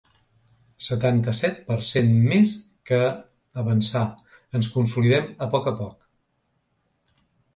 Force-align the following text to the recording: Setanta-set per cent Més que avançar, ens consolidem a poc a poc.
Setanta-set 0.85 1.59
per 1.67 1.75
cent 1.89 2.07
Més 2.31 2.53
que 2.91 2.99
avançar, 3.65 4.03
ens 4.61 4.69
consolidem 4.77 5.29
a 5.47 5.51
poc 5.55 5.69
a 5.73 5.75
poc. 5.83 6.11